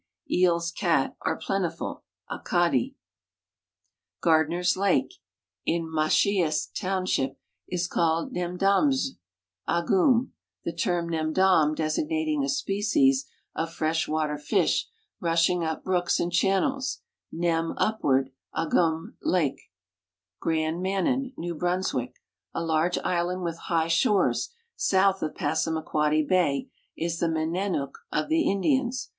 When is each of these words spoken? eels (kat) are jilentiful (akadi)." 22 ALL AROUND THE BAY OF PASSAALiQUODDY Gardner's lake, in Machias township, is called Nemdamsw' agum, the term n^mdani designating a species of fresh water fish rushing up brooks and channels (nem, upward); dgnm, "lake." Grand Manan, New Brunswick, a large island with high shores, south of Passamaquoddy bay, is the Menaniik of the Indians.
eels 0.31 0.71
(kat) 0.71 1.15
are 1.21 1.37
jilentiful 1.37 2.01
(akadi)." 2.27 2.71
22 2.73 2.73
ALL 2.73 2.73
AROUND 2.73 2.73
THE 2.73 2.73
BAY 2.73 2.85
OF 2.87 2.97
PASSAALiQUODDY 2.97 2.97
Gardner's 4.21 4.77
lake, 4.77 5.13
in 5.63 5.93
Machias 5.93 6.67
township, 6.75 7.37
is 7.67 7.87
called 7.87 8.33
Nemdamsw' 8.33 9.17
agum, 9.69 10.31
the 10.63 10.73
term 10.73 11.09
n^mdani 11.11 11.75
designating 11.75 12.43
a 12.43 12.49
species 12.49 13.27
of 13.53 13.71
fresh 13.71 14.07
water 14.07 14.39
fish 14.39 14.87
rushing 15.19 15.63
up 15.63 15.83
brooks 15.83 16.19
and 16.19 16.31
channels 16.33 17.01
(nem, 17.31 17.75
upward); 17.77 18.31
dgnm, 18.55 19.13
"lake." 19.21 19.69
Grand 20.39 20.81
Manan, 20.81 21.31
New 21.37 21.53
Brunswick, 21.53 22.15
a 22.55 22.63
large 22.65 22.97
island 23.03 23.43
with 23.43 23.59
high 23.69 23.87
shores, 23.87 24.49
south 24.75 25.21
of 25.21 25.35
Passamaquoddy 25.35 26.23
bay, 26.27 26.71
is 26.97 27.19
the 27.19 27.27
Menaniik 27.27 27.91
of 28.11 28.29
the 28.29 28.49
Indians. 28.49 29.09